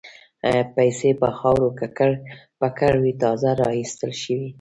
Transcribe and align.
پیسې 0.75 1.09
په 1.21 1.27
خاورو 1.37 1.67
ککړ 1.79 2.11
پکر 2.59 2.93
وې 3.01 3.13
تازه 3.21 3.51
را 3.61 3.69
ایستل 3.79 4.11
شوې. 4.21 4.47